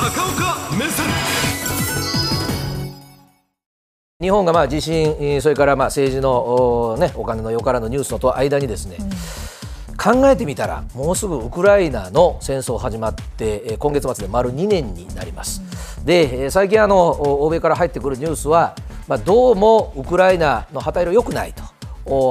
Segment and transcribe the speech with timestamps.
[0.00, 1.06] 高岡目線
[4.20, 8.98] 日本がまあ地震、それからまあ政治のお,、ね、お金の世からのニュースのと間にですね、
[10.00, 15.62] 考えてみたらもうすぐウクライナの戦争始まってえー今月末で丸2年になります。
[16.04, 18.76] でえー最近あのお欧米から入ってくるニュースは、
[19.08, 21.64] まあ、どうもウクライナの旗色良くないと。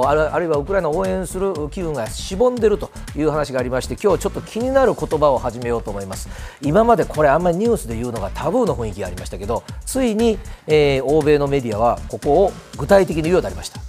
[0.06, 6.28] あるあるいはウクライナを応援する機運がしぼんでるという話がありまして今日ちょっと気になる言葉を始めようと思います。
[6.60, 13.80] 今までこれあんまりニュースで言うのがタブーの雰囲気がありましたけどついに、えー欧米のメディアはここを具体的に言うようになりました。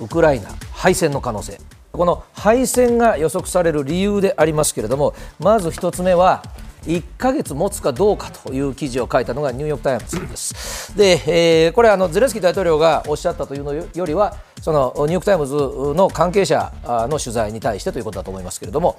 [0.00, 1.60] ウクライナ敗戦の可能性。
[1.92, 6.42] この敗戦が予測される理由でありますけれどもまず一つ目は
[6.86, 10.96] 1ヶ月持つかどうかという記事を書いたのがニューヨーク・タイムズです。
[10.96, 18.96] で、えーこれあのゼレンスキー大統領がおっしゃったというのよりはそのニューヨーク・タイムズの関係者の取材に対してということだと思いますけれども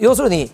[0.00, 0.50] 要するに、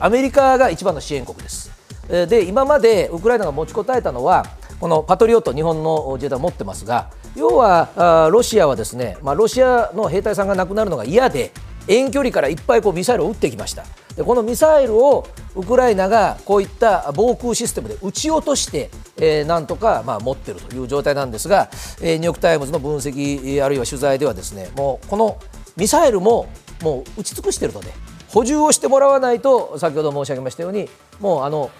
[0.00, 1.70] アメリカが一番の支援国です。
[2.08, 4.46] で今までウクライナが持ちこたえたのは
[4.80, 11.52] このパトリオット日本の自衛隊を持ってますが要はロシアはですね、まあ、ロシアの兵隊さんが亡くなるのが嫌で
[11.88, 13.84] 遠距離からいっぱいこうミサイルを撃ってきました
[14.16, 18.90] でこのミサイルをウクライナがこういった防空システムで撃ち落として、
[19.22, 21.70] えーなんとかまあ持っているという状態なんですが、
[22.02, 25.38] えーニューヨーク・タイムズの分析あるいは取材ではですねもうこの
[25.76, 26.48] ミサイルも
[26.82, 27.92] もう撃ち尽くしているので
[28.28, 30.88] 補充をしてもらわないと先ほど申し上げましたように
[31.20, 31.70] もうあの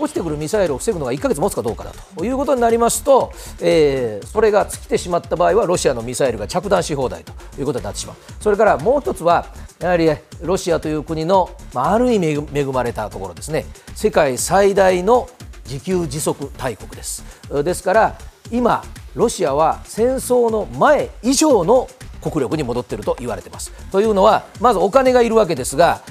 [0.00, 8.16] 落ちてくるミサイルを防ぐのが1ヶ月持つかどうかだということになりますと、えーそれが尽きてしまった場合はロシアのミサイルが着弾し放題ということになってしまう。
[8.40, 9.46] それからもう一つは
[9.80, 10.08] やはり
[10.42, 13.64] ロシアという国の、まあ、ある意味恵まれたところですね。
[13.94, 15.28] 世界最大の
[15.70, 17.24] 自給自足大国です
[17.62, 18.18] ですから
[18.50, 18.82] 今
[19.14, 21.88] ロシアは戦争の前以上の
[22.20, 23.72] 国力に戻っていると言われています。
[23.90, 26.02] というのは、まずお金がいるわけですが、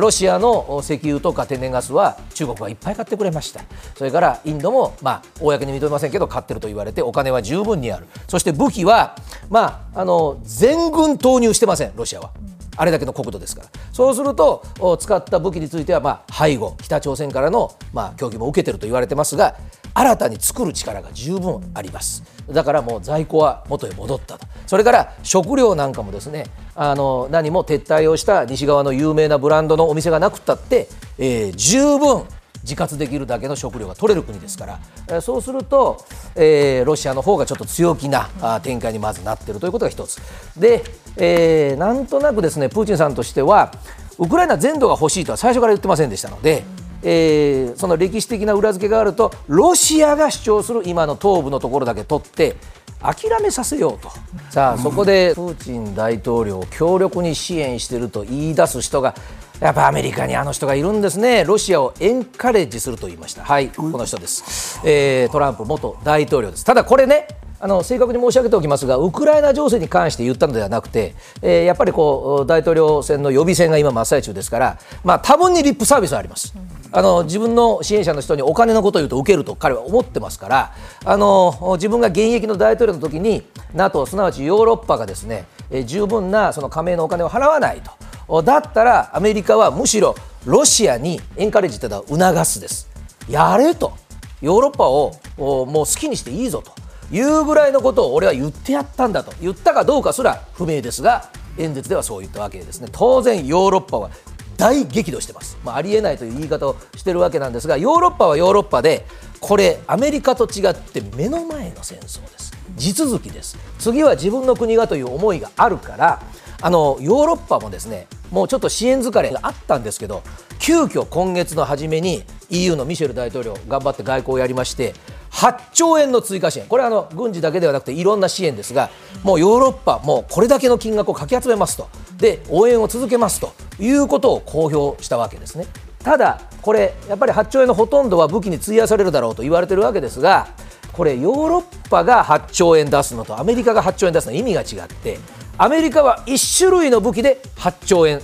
[0.00, 3.62] ロシアの石油とか天然ガスは中国がいっぱい買ってくれました、
[3.96, 9.16] それからインドも、まあ、公に認めませんけど、買ってると言われて、お金は十分にある、そして武器は、
[9.48, 12.30] まあ、あの全軍投入してません、ロシアは。
[12.76, 14.64] あれだけの国土ですから、そうすると、
[14.98, 19.56] 使った武器については、まあ、背後、北朝鮮からの、まあ、供給も受けてると言われてますが、
[19.94, 22.22] 新たに作る力が十分あります。
[22.50, 24.46] だからもう在庫は元へ戻ったと。
[24.66, 30.88] それから食料なんかもですね、あの何も撤退をした西側の有名なブランドのお店がなくったって、
[31.18, 32.24] えー十分
[32.62, 34.78] 自活できるだけの食料が取れる国ですか
[35.08, 38.28] ら、そうすると、えーロシアの方がちょっと強気な
[38.62, 40.20] 展開にまずなっているということが一つ。
[40.56, 40.82] で、
[41.16, 43.72] えーなんとなくですね、プーチンさんとしては、
[44.18, 46.64] ウクライナ全土が欲しいとは最初から言ってませんでしたので、
[47.02, 52.56] えーその歴史的な裏付けがあるとロシアが主張する今の東部のところだけ取って
[53.00, 54.10] 諦めさせようと
[54.50, 59.16] さあそこでプーチン大統領を強力に支援していると言い出す人が
[59.62, 61.44] やっぱアメリカにあの人がいるんですね。
[61.44, 63.44] ロシアをエンカレッジすると言いました。
[63.44, 66.64] はいこの人です、えートランプ元大統領です。
[66.64, 67.28] ただこれね
[67.60, 76.52] あの正確に申し上げておきますが、ウクライナ情勢に関して言ったのではなくて、えーやっぱりこう大統領選の予備選が今、真っ最中ですから、まあ多分にリップサービスはあります。
[76.90, 80.74] あの自分の支援者の人にお金のことを言うと受けると彼は思ってますから、
[81.04, 83.44] あの自分が現役の大統領の時に、
[83.74, 87.92] NATO、すなわちヨーロッパがですね、えー十分なその加盟のお金を払わないと。
[88.40, 90.14] だったらアメリカはむしろ
[90.46, 92.88] ロシアにエンカレッジというのは促すです。
[93.28, 93.92] やれと。
[94.40, 96.72] ヨーロッパをもう好きにしていいぞと。
[97.12, 104.10] いうぐらいのことを俺は言ってやったんだと言ったかどうかすら不明ですが演説ではそう言ったわけですね当然ヨーロッパは
[104.56, 109.04] 大激怒してます、まあ、ありえないという言い方をしてるわけなんですがヨーロッパはヨーロッパで
[109.40, 116.22] これアメリカと違って目の前の戦争です地続きです次は自分の国がという思いがあるから
[116.62, 120.22] あのヨーロッパもですねもうちょっと支援疲れがあったんですけど
[120.58, 124.94] 急遽今月の初めに EU のミシェル大統領頑張って外交をやりまして
[125.32, 126.66] 8兆円の追加支援。
[126.66, 128.90] これはあの軍事だけではなくていろんな支援ですが
[129.22, 131.88] もうヨーロッパもうこれだけの金額をかき集めますと。
[132.18, 133.52] で応援を続けますと。
[133.78, 135.66] いうことを公表したわけですね。
[136.04, 140.48] ただこれやっぱり8兆円のほとんどは武器に費やされるだろうと言われているわけですが
[140.92, 145.18] これヨーロッパが8兆円出すのとアメリカが8兆円出すのは意味が違って
[145.58, 148.20] アメリカは1種類の武器で8兆円。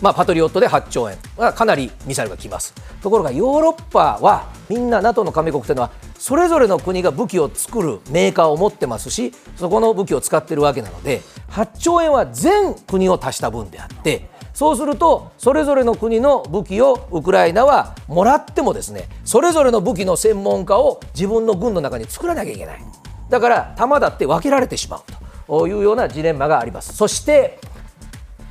[0.00, 1.18] まあ、パトリオットで8兆円。
[1.36, 2.72] はかなりミサイルが来ます。
[3.02, 22.80] ところがヨーロッパはみんな NATO の加盟国というのはそれぞれの国が武器を作るメーカーを持ってますしそこの武器を使っているわけなので8兆円は全国を足した分であってそうするとそれぞれの国の武器をウクライナはもらってもですねそれぞれの武器の専門家を自分の軍の中に作らなきゃいけない。
[23.28, 25.27] だから弾だって分けられてしまうと。
[25.48, 26.94] いうようなジレンマがあります。
[26.94, 27.58] そして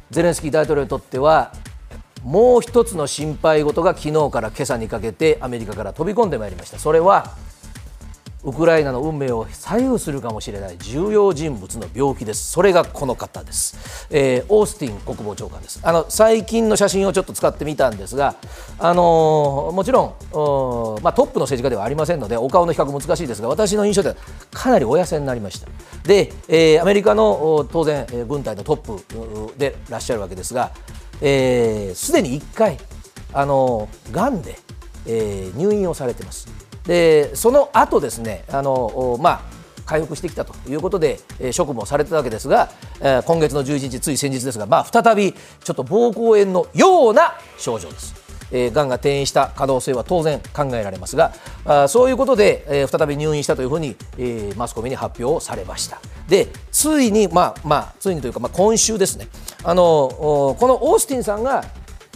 [0.10, 1.54] ゼレンスキー大統領にとっては
[2.24, 6.80] もう一つの心配事が昨日から今朝にかけてアメリカから飛び込んでまいりました。
[6.80, 7.36] それは
[8.44, 12.52] ウクライナの運命を左右するかもしれない重要人物の病気です。
[12.52, 15.80] それがこの方です、えー、オースティン国防長官です。
[15.84, 18.36] あの最近の写真をちょっと使ってみたんですが、
[18.80, 24.16] あのー、もちろん、まあ、トップの政治家ではありませんのでお顔の比較難しいですが私の印象では
[24.52, 25.68] かなりお痩せになりました。
[26.04, 30.72] で、えー、アメリカの当然軍隊のトップでいらっしゃるわけですが
[31.20, 32.78] すで、ー、に1回
[33.34, 34.58] あのがんで、
[35.06, 36.67] え、入院をされてます。
[36.88, 39.42] でその後ですねあの、まあ、
[39.86, 42.70] 回復してきたということで、え、職務をされてたわけですが、
[43.00, 48.28] えー、今月の11日、つい先日ですが、まあ、再びちょっと膀胱炎のような症状です。
[48.52, 51.34] えー、がんが転移した可能性は当然考えられますが
[51.66, 56.00] あそういうことで、えー、再び入院したというふうに、えー、マスコミに発表されました
[56.30, 59.28] でついに、まあまあ、ついにというか、まあ、今週ですね
[59.66, 61.66] あのこのオースティンさんが、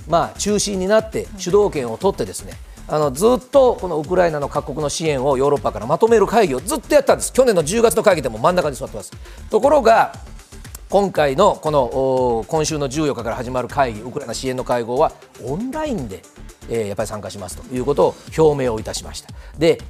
[0.07, 2.53] まあ、中心になって主導権を取ってですね、
[2.88, 9.12] あのずっとこのウクライナの各国の支援をヨーロッパからまとめる会議をずっとやったんです、去年の10月の会議でも真ん中に座ってます。
[9.50, 10.13] ところが
[10.89, 15.13] 今回のこの今週の14日から始まる会議、ウクライナ支援の会合は
[15.45, 16.22] オンラインで、
[16.69, 19.30] えー、やっぱり参加しますということを表明をいたしました。
[19.57, 19.81] で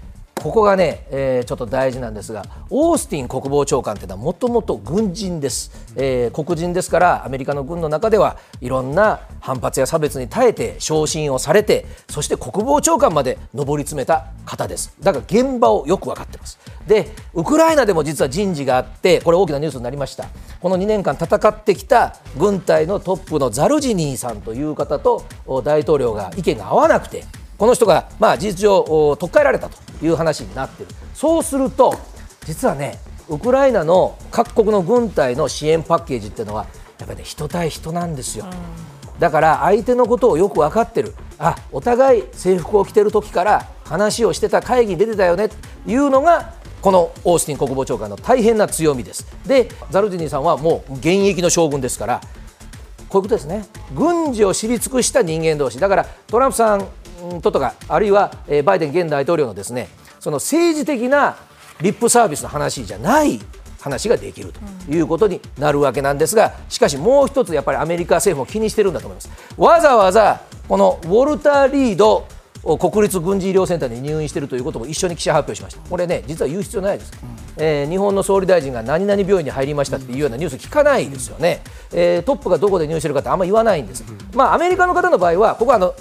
[0.42, 14.96] ここがね、えー、ちょっと大事なんですが、オースティン国防長官というのはもともと軍人です、えー、黒人ですから、アメリカの軍の中ではいろんな反発や差別に耐えて昇進をされて、そして国防長官まで上り詰めた方です。
[15.00, 16.58] だから現場をよく分かってます。
[16.88, 20.26] で、ウクライナでも実は人事があって、これ大きなニュースになりました。
[20.60, 25.24] この2年間戦ってきた軍隊のトップのザルジニーさんという方と
[25.64, 27.26] 大統領が意見が合わなくて、
[27.62, 30.96] この人がまあ事実上取っ換えられたという話になっている。
[31.14, 31.94] そうすると
[32.44, 32.98] 実はね
[33.30, 36.66] ウクライナの各国の軍隊の支援パッケージっていうのは
[36.98, 38.46] やっぱりね人対人なんですよ、
[39.20, 41.14] だから相手のことをよく分かってる。
[41.38, 45.56] あお互い制服を着てる時から話をしてた会議に出てたよねと
[45.86, 49.28] いうのがこのオースティン国防長官の大変な強みです。
[49.46, 52.22] でザルジニーさんはもう現役の将軍ですから
[53.08, 53.66] こういうことですね。
[53.94, 55.80] 軍事を知り尽くした人間同士。
[55.80, 56.88] だからトランプさん
[57.40, 59.88] ととかあるいは、えバイデン現大統領のですね
[60.20, 61.38] その政治的な
[61.82, 63.40] リップサービスの話じゃない
[63.80, 64.54] 話ができる
[64.86, 69.30] ということになるわけなんですがしかしもう一つやっぱりアメリカ政府も気にしてるんだと思います。
[69.58, 72.28] わざわざこのウォルター・リード
[72.64, 77.12] 国立軍事医療センターに入院しているということも一緒に記者発表しました、これね、実は言う必要ないです、
[77.58, 81.62] えー、日本の総理大臣が何々病院に入りましたっていうようなニュース聞かないですよね、
[81.92, 84.04] えー、トップがどこで入院しているかってあんまり言わないんです、
[84.36, 85.96] まあ、アメリカの方の場合は、ここはあの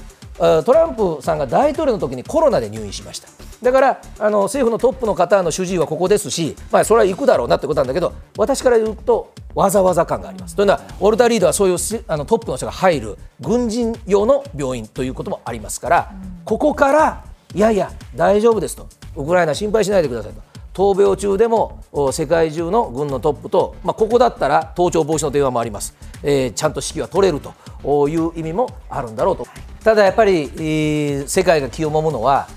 [0.65, 3.29] トランプさんが大統領の時にコロナで入院しました
[3.63, 10.57] だからあの政府のトップの方の主治医はここですし、まあ、それは行くだろうなってことなんだけど私から言うとわざわざ感があります。
[10.57, 11.77] というのはウォルター・リードはそういう
[12.07, 16.13] あのトップの人が入る軍人用の病院ということもありますから、
[16.45, 20.41] ここからいやいや大丈夫ですとウクライナ心配しないでくださいと。
[20.73, 21.83] 闘病中でも
[22.13, 29.47] 世界中の軍のトップと、まあ、ここだったら盗聴防止の電話もあります、えー、ちゃんと指揮は取れるという意味もあるんだろうと。
[29.85, 32.49] ただやっぱり、世界が気をもむのは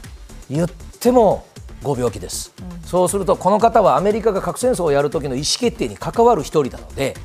[0.50, 1.46] 言っても
[1.84, 7.16] ご病気です、うん、そうするとこの方はアメリカが核戦争をやる時の意思決定に関わる一人なので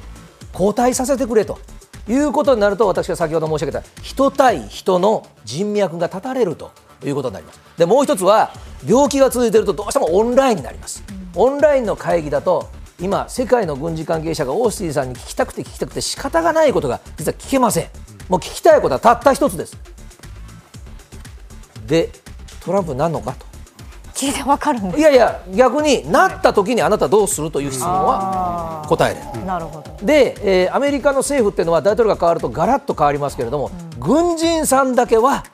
[0.53, 1.61] 交代させてくれと
[2.09, 6.73] いうことになると私が先ほど申し上げた人対人の人脈が断たれると
[7.05, 7.61] いうことになります。
[7.77, 8.50] でもう一つは
[8.87, 12.69] 病気が続いているとどうしてもオンラインになります、うん、オンラインの会議だと
[13.00, 19.76] 今世界の軍事関係者がオースティンさんに聞きたくて聞きたくて仕方がないことが実は聞けませんもう聞きたいことはたった一つです。
[21.87, 22.11] で
[22.61, 23.49] トランプなんのかと。
[24.14, 30.04] 聞いてわかるんいやいや逆になった時にあなたどうするという質問は答えれるなるほど。
[30.04, 35.44] で、えー、アメリカの政府っていうのは大統領が変わるとガラッと変わりますけれども、うん、軍人さんだけは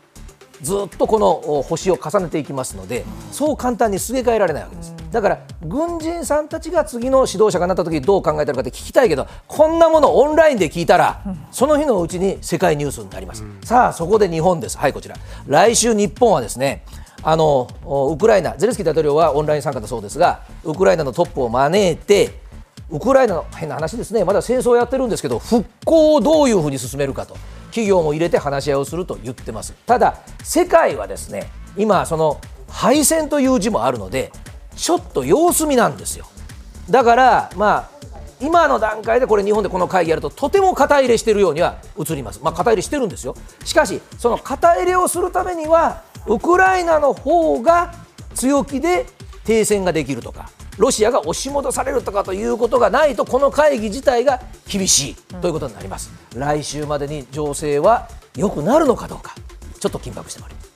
[0.65, 4.95] ずっとこの星を重ねていきますので、そう簡単にすげ替えられないわけです。
[5.13, 14.77] だから軍人さんたちが次の指導者がなった時どう考えてるかって聞きたいけどこんなものオンラインで聞いたらその日のうちに世界ニュースになります、さあそこで日本です。
[14.77, 15.15] はいこちら。
[15.47, 16.85] 来週日本はですね
[17.23, 17.69] あの
[18.13, 22.43] ウクライナゼレンスキー大統領はオンライン参加だそうですがウクライナのトップを招いて
[22.91, 24.25] ウクライナの変な話ですね。
[24.25, 27.37] まだ戦争をやってるんですけど復興をどういうふうに進めるかと
[27.75, 29.75] 企業も入れて話し合いをすると言ってます。
[29.85, 34.31] ただ世界はですね今その敗戦という字もあるので
[34.77, 36.27] ちょっと様子見なんですよ。
[36.89, 37.91] だからまあ
[38.41, 42.41] 今の段階でこれ日本でこの会議やるととても肩入れしてるようには映ります。
[42.45, 43.35] まあ肩入れしてるんですよ。
[43.65, 47.93] しかしその肩入れをするためにはウクライナの方が
[48.37, 49.07] 強気で
[49.45, 59.35] 停戦ができるとかロシアが押し戻されるとかということがないとこの会議自体が厳しいということになります、来週までに情勢は良くなるのかどうか
[59.79, 60.74] ちょっと緊迫しております。